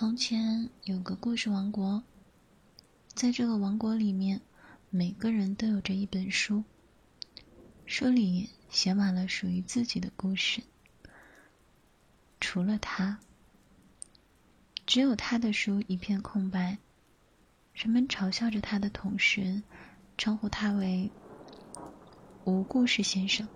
[0.00, 2.02] 从前有个故事王国，
[3.08, 4.40] 在这个王国里面，
[4.88, 6.64] 每个人都有着一本书，
[7.84, 10.62] 书里写满了属于自己的故事。
[12.40, 13.18] 除了他，
[14.86, 16.78] 只有他的书一片空白。
[17.74, 19.62] 人们嘲笑着他的同时，
[20.16, 21.10] 称呼他为
[22.46, 23.46] “无故事先生”。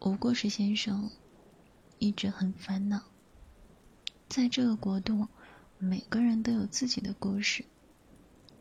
[0.00, 1.10] 无故事先生
[1.98, 3.02] 一直很烦恼。
[4.28, 5.26] 在这个国度，
[5.78, 7.64] 每个人都有自己的故事，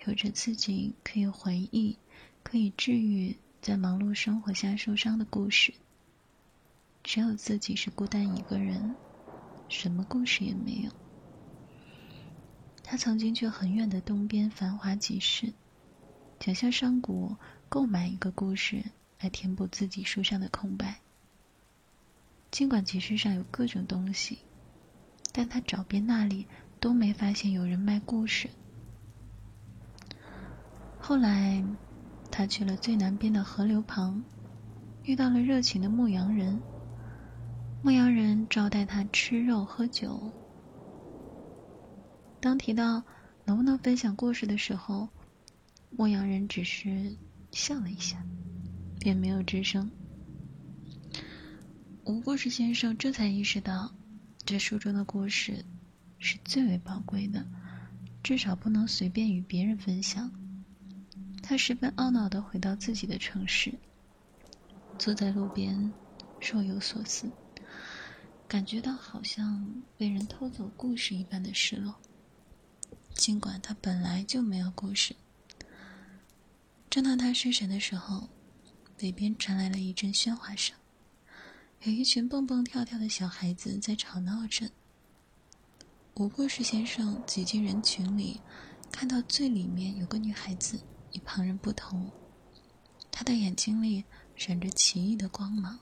[0.05, 1.97] 有着自己可以回忆、
[2.41, 5.73] 可以治愈在忙碌生活下受伤的故事。
[7.03, 8.95] 只有自己是孤单一个人，
[9.67, 10.91] 什么故事也没有。
[12.81, 15.53] 他曾经去很远的东边繁华集市，
[16.39, 17.37] 想向商贾
[17.67, 18.85] 购买一个故事
[19.19, 21.01] 来填补自己书上的空白。
[22.51, 24.39] 尽管集市上有各种东西，
[25.37, 26.47] 但他找遍那里
[26.79, 28.49] 都没发现有人卖故事。
[30.99, 31.63] 后来，
[32.31, 34.23] 他去了最南边的河流旁，
[35.03, 36.59] 遇到了热情的牧羊人。
[37.83, 40.31] 牧羊人招待他吃肉喝酒。
[42.39, 43.03] 当提到
[43.45, 45.07] 能不能分享故事的时候，
[45.91, 47.15] 牧羊人只是
[47.51, 48.25] 笑了一下，
[48.99, 49.91] 便没有吱声。
[52.05, 53.93] 吴故事先生这才意识到，
[54.47, 55.65] 这书中的故事
[56.19, 57.45] 是最为宝贵的，
[58.23, 60.31] 至少不能随便与别人分享。
[61.43, 63.73] 他十分懊恼的回到自己的城市，
[64.97, 65.91] 坐在路边，
[66.39, 67.29] 若有所思。
[68.47, 71.93] 感觉到好像被人偷走故事一般的失落，
[73.13, 75.13] 尽管他本来就没有故事。
[76.89, 78.29] 正当他失神的时候，
[78.97, 80.73] 北边传来了一阵喧哗声，
[81.83, 84.69] 有一群蹦蹦跳跳的小孩子在吵闹着。
[86.15, 88.41] 吴故事先生挤进人群里，
[88.91, 90.79] 看到最里面有个女孩子
[91.13, 92.09] 与旁人不同，
[93.11, 94.03] 她的眼睛里
[94.35, 95.79] 闪着奇异的光芒。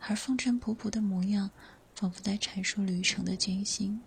[0.00, 1.48] 而风尘仆仆的模样，
[1.94, 4.02] 仿佛在阐述旅程的艰辛。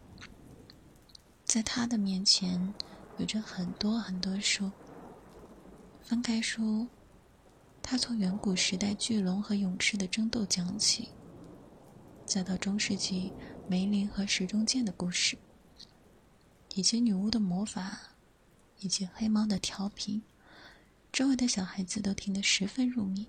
[1.46, 2.74] 在他的面前，
[3.18, 4.70] 有着很多很多书。
[6.02, 6.88] 翻开书，
[7.94, 11.10] 他从远古时代巨龙和勇士的争斗讲起，
[12.26, 13.32] 再到中世纪
[13.68, 15.38] 梅林和石中剑的故事，
[16.74, 18.16] 以及女巫的魔法，
[18.80, 20.24] 以及黑猫的调皮，
[21.12, 23.28] 周围的小孩子都听得十分入迷。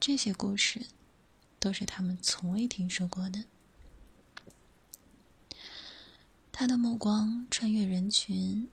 [0.00, 0.84] 这些故事。
[1.60, 3.44] 都是他们从未听说过的。
[6.50, 8.68] 他的目光穿越人群，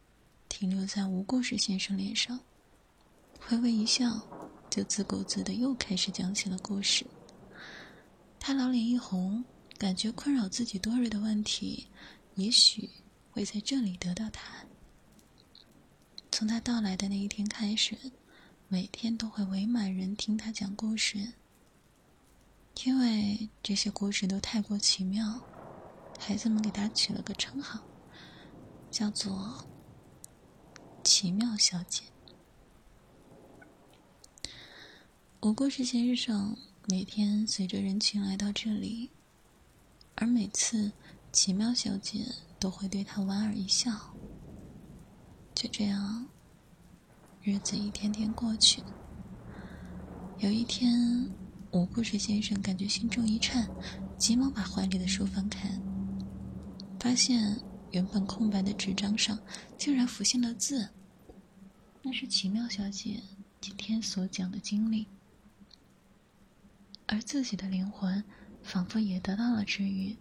[0.50, 2.40] 停留在无故事先生脸上，
[3.52, 4.28] 微微一笑，
[4.74, 7.06] 就自顾自的又开始讲起了故事。
[8.40, 9.46] 他老脸一红，
[9.78, 11.86] 感觉困扰自己多日的问题，
[12.34, 12.90] 也许
[13.30, 14.68] 会在这里得到答案。
[16.32, 17.96] 从他到来的那一天开始，
[18.68, 21.20] 每天都会围满人听他讲故事。
[22.84, 25.40] 因为这些故事都太过奇妙，
[26.20, 27.80] 孩子们给他取了个称号，
[28.90, 29.64] 叫做
[31.06, 32.02] “奇妙小姐”。
[35.44, 36.56] 我故事先生
[36.88, 39.10] 每天随着人群来到这里，
[40.16, 40.90] 而每次
[41.34, 42.26] 奇妙小姐
[42.58, 43.92] 都会对他莞尔一笑。
[45.54, 46.26] 就这样，
[47.42, 48.82] 日子一天天过去。
[50.40, 51.30] 有一天。
[51.72, 53.68] 我故事先生感觉心中一颤，
[54.18, 55.70] 急忙把怀里的书翻开，
[57.02, 57.60] 发现
[57.92, 59.38] 原本空白的纸张上
[59.78, 60.88] 竟然浮现了字。
[62.02, 63.22] 那是奇妙小姐
[63.60, 65.06] 今天所讲的经历，
[67.08, 68.24] 而自己的灵魂
[68.62, 70.18] 仿佛也得到了治愈，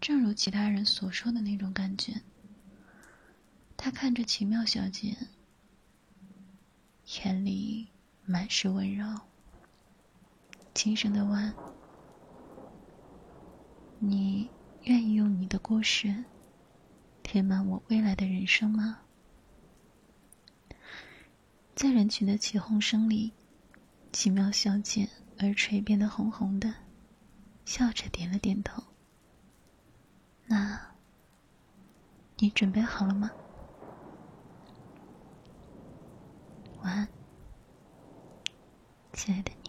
[0.00, 2.20] 正如其他人所说的那种感觉。
[3.76, 5.16] 他看着奇妙小姐，
[7.24, 7.88] 眼里
[8.24, 9.20] 满是温柔。
[10.74, 11.52] 轻声的问
[13.98, 14.48] ：“你
[14.84, 16.24] 愿意用你的故事
[17.22, 19.00] 填满我未来的人生吗？”
[21.74, 23.32] 在人群的起哄声里，
[24.12, 25.08] 奇妙小姐
[25.40, 26.74] 耳垂变得红红的，
[27.64, 28.82] 笑着点了点头。
[30.46, 30.94] 那，
[32.36, 33.30] 你准备好了吗？
[36.82, 37.08] 晚安，
[39.14, 39.59] 亲爱的。